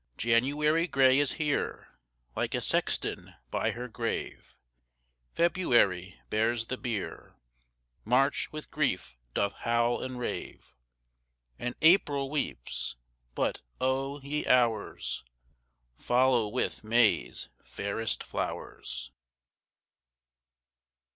4. 0.15 0.29
January 0.29 0.87
gray 0.87 1.19
is 1.19 1.33
here, 1.33 1.89
Like 2.35 2.55
a 2.55 2.61
sexton 2.61 3.35
by 3.51 3.69
her 3.73 3.87
grave; 3.87 4.55
_20 5.35 5.35
February 5.35 6.19
bears 6.31 6.65
the 6.65 6.77
bier, 6.79 7.35
March 8.03 8.51
with 8.51 8.71
grief 8.71 9.15
doth 9.35 9.53
howl 9.53 10.01
and 10.01 10.17
rave, 10.17 10.73
And 11.59 11.75
April 11.83 12.31
weeps 12.31 12.95
but, 13.35 13.61
O 13.79 14.19
ye 14.21 14.47
Hours! 14.47 15.23
Follow 15.99 16.47
with 16.47 16.83
May's 16.83 17.49
fairest 17.63 18.23
flowers. 18.23 19.11